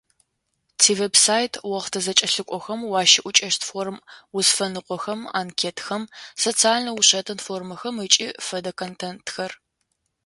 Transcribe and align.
Тивеб-сайт 0.79 1.53
охътэ 1.75 1.99
зэкӏэлъыкӏохэм 2.05 2.79
уащыӏукӏэщт 2.91 3.61
форм-узфэныкъохэм, 3.69 5.19
анкетхэм, 5.39 6.03
социальнэ 6.43 6.91
ушэтын 6.99 7.39
формэхэм 7.45 7.95
ыкӏи 8.05 8.27
фэдэ 8.45 8.71
контентхэр. 8.79 9.51